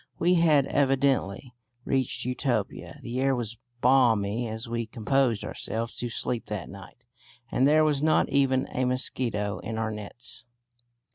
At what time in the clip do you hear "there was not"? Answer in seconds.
7.67-8.27